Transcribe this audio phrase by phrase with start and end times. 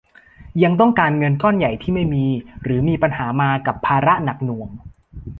[0.63, 2.25] ยังต้องการเงินก้อนใหญ่ที่ไม่มี
[2.63, 4.69] หรือมีปัญหามากับภาระหนักหน่วง